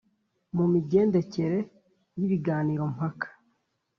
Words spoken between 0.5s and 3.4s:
mu migendekere y’ibiganiro mpaka,